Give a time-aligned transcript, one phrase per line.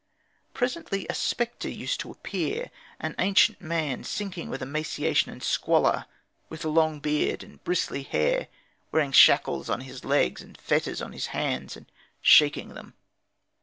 [0.55, 6.07] Presently a specter used to appear, an ancient man sinking with emaciation and squalor,
[6.49, 8.47] with a long beard and bristly hair,
[8.91, 11.85] wearing shackles on his legs and fetters on his hands, and
[12.23, 12.95] shaking them.